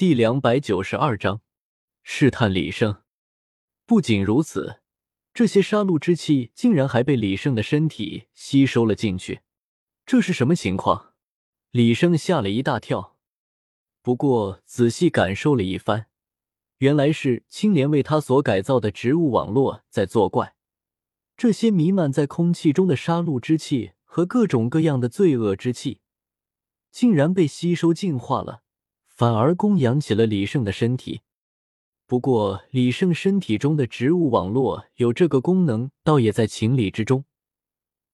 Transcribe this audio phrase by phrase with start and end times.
[0.00, 1.42] 第两百九十二章
[2.02, 3.02] 试探李胜。
[3.84, 4.80] 不仅如此，
[5.34, 9.42] 这些杀戮之气竟然还被李胜的身体吸收了进去。
[10.06, 11.12] 这是什么情况？
[11.70, 13.18] 李胜吓了一大跳。
[14.00, 16.06] 不过仔细感受了一番，
[16.78, 20.54] 原来是青莲为他所改造的植物网络在作怪。
[21.36, 26.00] 这些弥漫在空气中的杀戮之气和各种各样的罪恶之气，
[26.90, 28.62] 竟然被吸收净化了。
[29.20, 31.20] 反而供养起了李胜的身体。
[32.06, 37.26] 不过，李胜身体中的植物网络有这个功能，倒也在情理之中。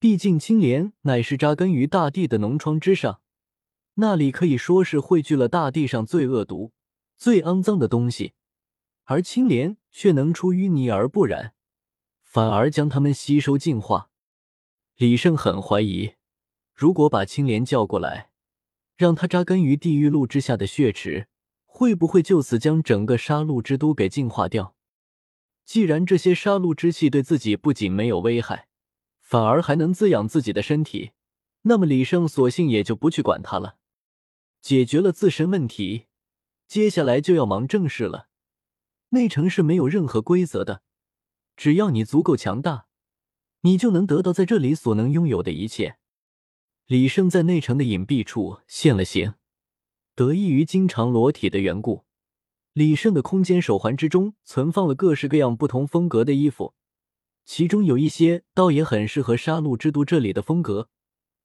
[0.00, 3.20] 毕竟，青莲乃是扎根于大地的脓疮之上，
[3.94, 6.72] 那里可以说是汇聚了大地上最恶毒、
[7.16, 8.32] 最肮脏的东西，
[9.04, 11.54] 而青莲却能出淤泥而不染，
[12.24, 14.10] 反而将它们吸收净化。
[14.96, 16.14] 李胜很怀疑，
[16.74, 18.32] 如果把青莲叫过来。
[18.96, 21.28] 让他扎根于地狱路之下的血池，
[21.64, 24.74] 会不会就此将整个杀戮之都给净化掉？
[25.64, 28.68] 既然这些杀戮之气对自己不仅没有危害，
[29.20, 31.10] 反而还能滋养自己的身体，
[31.62, 33.76] 那么李胜索性也就不去管他了。
[34.62, 36.06] 解决了自身问题，
[36.66, 38.28] 接下来就要忙正事了。
[39.10, 40.82] 内城是没有任何规则的，
[41.56, 42.86] 只要你足够强大，
[43.60, 45.98] 你就能得到在这里所能拥有的一切。
[46.86, 49.34] 李胜在内城的隐蔽处现了形，
[50.14, 52.04] 得益于经常裸体的缘故，
[52.74, 56.74] 李胜的空间手环之中存放了各式各样不同风格的衣服，
[57.44, 60.88] 其中有一些倒也很适合杀戮之都这里的风格，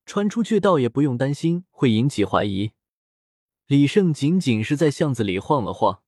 [0.05, 2.73] 穿出去倒也不用担心会引起怀疑。
[3.65, 6.03] 李胜仅仅是在巷子里晃了晃，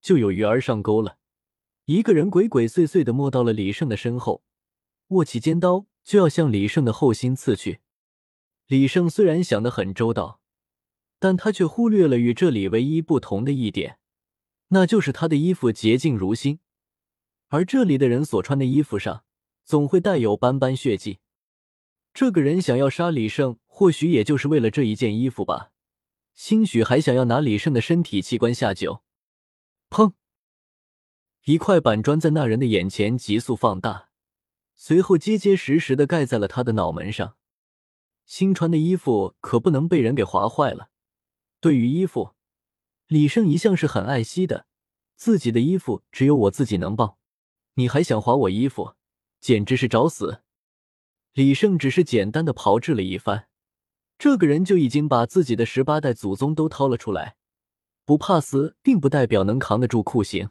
[0.00, 1.16] 就有鱼儿上钩了，
[1.86, 4.44] 一个人鬼鬼祟祟的摸到了李胜的身后，
[5.08, 7.80] 握起尖刀就要向李胜的后心刺去。
[8.68, 10.42] 李胜虽然想得很周到，
[11.18, 13.98] 但他却忽略了与这里唯一不同的一点，
[14.68, 16.60] 那就是他的衣服洁净如新，
[17.46, 19.24] 而这里的人所穿的衣服上
[19.64, 21.20] 总会带有斑斑血迹。
[22.12, 25.70] 这个人想要杀李胜，或许也就是为了这一件衣服吧，
[26.34, 29.02] 兴许还想要拿李胜的身体器官下酒。
[29.88, 30.12] 砰！
[31.44, 34.10] 一块板砖在那人的眼前急速放大，
[34.76, 37.37] 随后结结实实的盖在了他的脑门上。
[38.28, 40.90] 新穿的衣服可不能被人给划坏了。
[41.60, 42.34] 对于衣服，
[43.06, 44.66] 李胜一向是很爱惜的。
[45.16, 47.18] 自己的衣服只有我自己能抱，
[47.74, 48.94] 你还想划我衣服，
[49.40, 50.42] 简直是找死！
[51.32, 53.48] 李胜只是简单的炮制了一番，
[54.18, 57.36] 这个人就已经把自己的十八代祖宗都掏了出来。
[58.04, 60.50] 不怕死，并不代表能扛得住酷刑。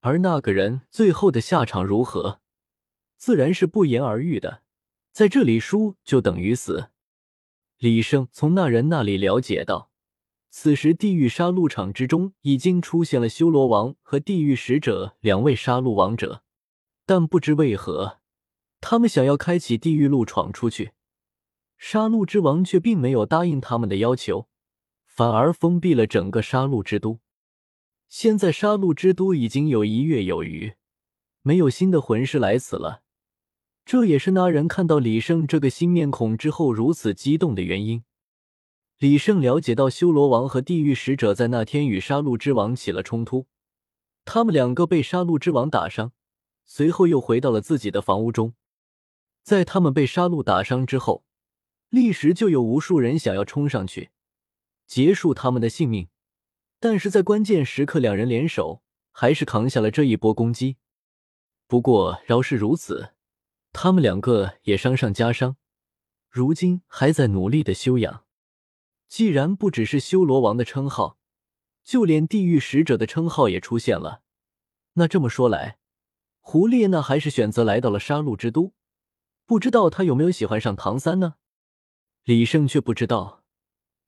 [0.00, 2.42] 而那个人最后的下场如何，
[3.16, 4.63] 自然是不言而喻的。
[5.14, 6.90] 在这里输就等于死。
[7.78, 9.92] 李胜从那人那里了解到，
[10.50, 16.42] 此时地狱杀戮场之中已经出现了修罗王和地狱使者两位杀戮王者，
[17.06, 18.18] 但不知为何，
[18.80, 20.90] 他们想要开启地狱路闯出去，
[21.78, 24.48] 杀戮之王却并没有答应他们的要求，
[25.06, 27.20] 反而封闭了整个杀戮之都。
[28.08, 30.74] 现在杀戮之都已经有一月有余，
[31.42, 33.03] 没有新的魂师来此了。
[33.84, 38.02] 这也是那人看到李胜这个新面孔之后如此激动的原因。
[38.98, 43.46] 李胜了解到修罗王和地狱使者在那天与杀戮之王起了冲突，
[44.24, 46.12] 他们两个被杀戮之王打伤，
[46.64, 48.54] 随后又回到了自己的房屋中。
[49.42, 51.24] 在他们被杀戮打伤之后，
[51.90, 54.10] 立时就有无数人想要冲上去
[54.86, 56.08] 结束他们的性命，
[56.80, 60.78] 但是在关键时刻，两人联手还是扛下了这一波攻击。
[61.66, 63.13] 不过饶是如此。
[63.74, 65.56] 他们两个也伤上加伤，
[66.30, 68.24] 如今还在努力的修养。
[69.08, 71.18] 既然不只是修罗王的称号，
[71.82, 74.22] 就连地狱使者的称号也出现了，
[74.94, 75.78] 那这么说来，
[76.38, 78.72] 胡列娜还是选择来到了杀戮之都。
[79.44, 81.34] 不知道他有没有喜欢上唐三呢？
[82.22, 83.42] 李胜却不知道。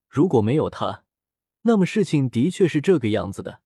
[0.08, 1.04] 如果没有他，
[1.62, 3.60] 那么事情的确是这个样子的。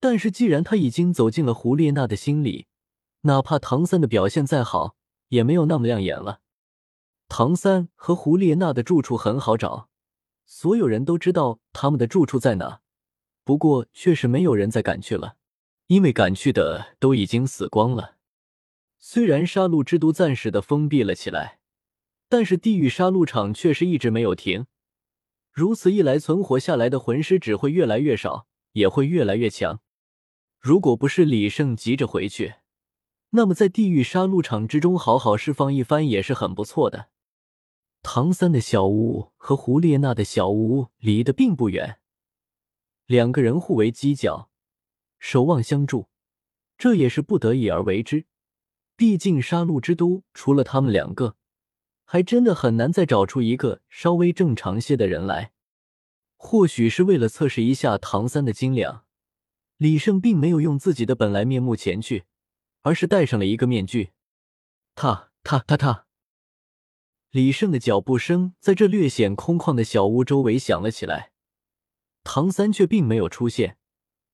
[0.00, 2.66] 但是既然他已经走进了胡列娜的心里，
[3.20, 4.96] 哪怕唐三的表现再好，
[5.30, 6.42] 也没有那么亮眼了。
[7.26, 9.88] 唐三和胡列娜的住处很好找，
[10.44, 12.82] 所有人都知道他们的住处在哪。
[13.42, 15.36] 不过，确实没有人再敢去了，
[15.86, 18.16] 因为敢去的都已经死光了。
[18.98, 21.58] 虽然杀戮之都暂时的封闭了起来，
[22.28, 24.66] 但是地狱杀戮场却是一直没有停。
[25.50, 29.80] 如此一来，存活下来的魂师只会越来越少，也会越来越强。
[30.60, 32.54] 如果不是李胜急着回去。
[33.30, 37.08] 那么，在地狱杀戮场之中好好释放一番也是很不错的。
[38.02, 41.98] 唐三的小屋和胡列娜的小屋离得并不远，
[43.06, 44.50] 两个人互为犄角，
[45.18, 46.08] 守望相助，
[46.76, 48.24] 这也是不得已而为之。
[48.96, 51.36] 毕竟杀戮之都除了他们两个，
[52.04, 55.52] 还真的很难再找出一个稍微正常些的人来。
[56.36, 59.04] 或许是为了测试一下唐三的斤两，
[59.76, 62.24] 李胜并没有用自己的本来面目前去，
[62.82, 64.12] 而是戴上了一个面具。
[64.94, 66.06] 他他他他。
[67.30, 71.32] 李胜的脚步声在这略显空旷的小屋周围响了起来，
[72.24, 73.78] 唐三却并没有出现，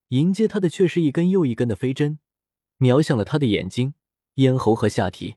[0.08, 2.18] 迎接他的却是一根又一根的飞针，
[2.78, 3.92] 瞄向了他的眼睛、
[4.36, 5.36] 咽喉和下体。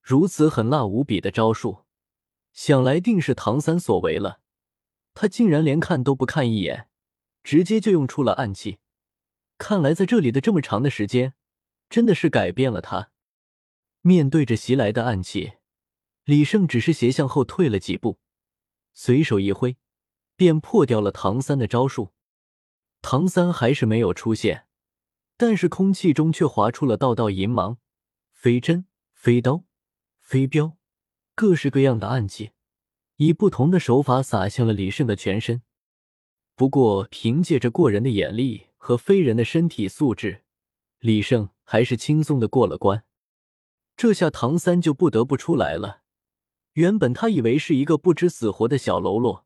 [0.00, 1.84] 如此狠辣无比的招数，
[2.52, 4.40] 想来定是唐三所为了。
[5.12, 6.88] 他竟然连看都不看一眼，
[7.42, 8.78] 直接就用出了暗器。
[9.58, 11.34] 看来在这里的这么长的时间，
[11.90, 13.10] 真的是改变了他。
[14.00, 15.54] 面对着袭来的暗器。
[16.24, 18.20] 李胜只是斜向后退了几步，
[18.92, 19.76] 随手一挥，
[20.36, 22.12] 便破掉了唐三的招数。
[23.02, 24.66] 唐三还是没有出现，
[25.36, 27.78] 但是空气中却划出了道道银芒，
[28.30, 29.64] 飞针、飞刀、
[30.20, 30.76] 飞镖，
[31.34, 32.52] 各式各样的暗器，
[33.16, 35.62] 以不同的手法洒向了李胜的全身。
[36.54, 40.44] 不过，凭借着过人的眼力和非人的身体素质，
[41.00, 43.04] 李胜还是轻松的过了关。
[43.96, 46.02] 这下唐三就不得不出来了。
[46.74, 49.44] 原本他以为是一个不知死活的小喽啰，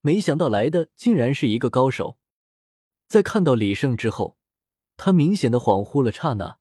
[0.00, 2.18] 没想到来的竟然是一个高手。
[3.06, 4.36] 在看到李胜之后，
[4.96, 6.58] 他明显的恍惚了刹那。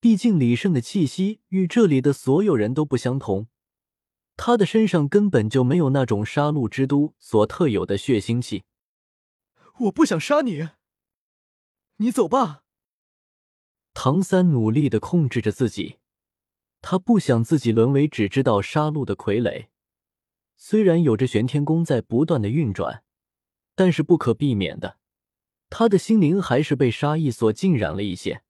[0.00, 3.46] 毕竟李胜的气息与这里的所有人都不相同，
[4.36, 8.64] 他的身上根本就没有那种杀戮之都所特有的血腥气。
[9.80, 10.70] 我不想杀你，
[11.98, 12.61] 你走吧。
[13.94, 15.98] 唐三努力的控制着自己。
[16.80, 19.68] 他不想自己沦为只知道杀戮的傀儡。
[20.56, 23.04] 虽然有着玄天功在不断的运转，
[23.74, 24.98] 但是不可避免的，
[25.70, 28.42] 他的心灵还是被杀意所浸染了一些。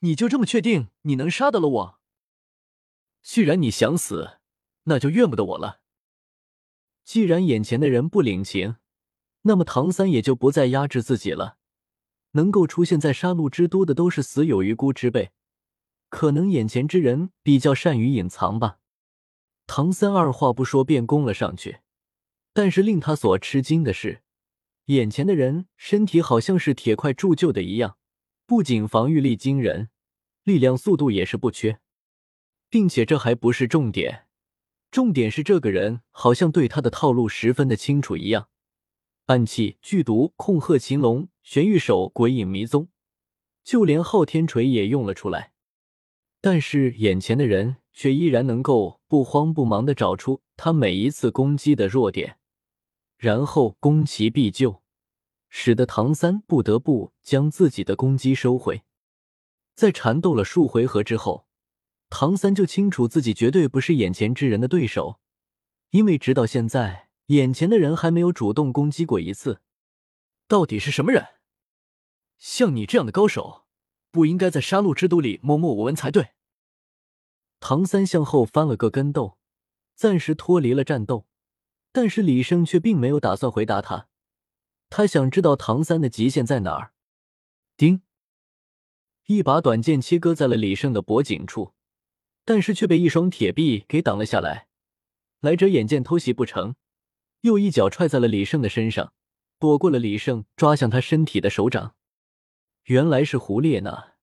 [0.00, 2.00] 你就这么确定你能杀得了我？
[3.22, 4.38] 既然你想死，
[4.84, 5.80] 那就怨不得我了。
[7.04, 8.76] 既然眼前的人不领情，
[9.42, 11.58] 那么唐三也就不再压制自己了。
[12.32, 15.30] 能够出现在杀戮之都的，都是死有余辜之辈。
[16.08, 18.78] 可能眼前之人比较善于隐藏吧。
[19.66, 21.78] 唐三二话不说便攻了上去，
[22.52, 24.22] 但是令他所吃惊的是，
[24.86, 27.96] 眼前的人身体好像是铁块铸就的一样，
[28.46, 29.90] 不仅防御力惊人，
[30.42, 31.78] 力量速度也是不缺，
[32.68, 34.26] 并且这还不是重点，
[34.90, 38.48] 重点是这个人好像对他的套路十分的清楚一样。
[39.26, 42.86] 暗器、剧毒、控鹤擒龙、玄玉手、鬼影迷踪，
[43.64, 45.52] 就连昊天锤也用了出来。
[46.40, 52.38] 但是眼前的人却依然能够不慌不忙的找出他每一次攻击的弱点，
[53.16, 54.80] 然后攻其必救，
[55.48, 58.82] 使得唐三不得不将自己的攻击收回。
[59.74, 61.48] 在缠斗了数回合之后，
[62.10, 65.18] 唐三就清楚自己绝对不是眼前之人的对手，
[65.90, 69.62] 因为直到现在，眼前的人还没有主动攻击过一次。
[70.46, 71.26] 到底是什么人？
[72.40, 73.66] 像你这样的高手。
[74.12, 76.30] 不应该在杀戮之都里默默无闻才对。
[77.60, 79.38] 唐三向后翻了个跟斗，
[79.94, 81.28] 暂时脱离了战斗。
[81.92, 84.08] 但是李胜却并没有打算回答他，
[84.88, 86.92] 他想知道唐三的极限在哪儿。
[87.76, 88.02] 叮，
[89.26, 91.74] 一把短剑切割在了李胜的脖颈处，
[92.44, 94.66] 但是却被一双铁臂给挡了下来。
[95.40, 96.74] 来者眼见偷袭不成，
[97.42, 99.12] 又一脚踹在了李胜的身上，
[99.60, 101.94] 躲过了李胜抓向他身体的手掌。
[102.90, 104.14] 原来是胡列娜，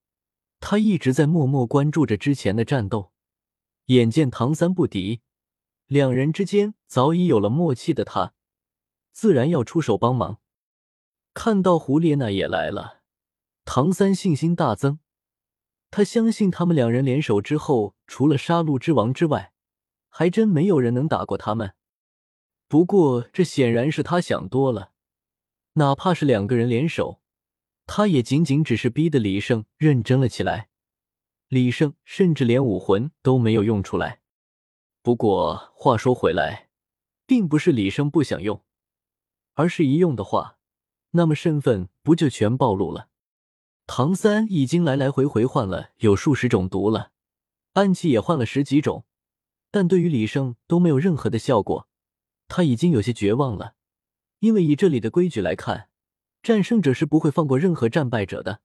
[0.59, 3.13] 他一直在默默关注着之前的战斗。
[3.85, 5.21] 眼见唐三不敌，
[5.85, 8.33] 两人之间早已有了默契的他，
[9.13, 10.41] 自然要出手帮忙。
[11.33, 13.03] 看到胡列娜也来了，
[13.63, 14.99] 唐三信心大增。
[15.89, 19.53] 他相信他们两人联手之后，除了杀戮之王之外，
[20.09, 21.73] 还真没有人能打过他们。
[22.67, 24.91] 不过这显然是他想多了，
[25.75, 27.21] 哪怕是两个人联手。
[27.87, 30.69] 他也仅仅只是逼得李胜认真了起来，
[31.47, 34.19] 李胜甚至连武魂都没有用出来。
[35.01, 36.69] 不过话说回来，
[37.25, 38.61] 并不是李胜不想用，
[39.53, 40.57] 而是一用的话，
[41.11, 43.07] 那么身份不就全暴露了？
[43.87, 47.13] 唐三已经来来回回换了有数十种毒了，
[47.73, 49.05] 暗器也换了十几种，
[49.71, 51.87] 但对于李胜都没有任何的效果，
[52.49, 53.75] 他已经有些绝望了。
[54.39, 55.89] 因为以这里的规矩来看。
[56.47, 58.61] 战胜者是不会放过任何战败者的。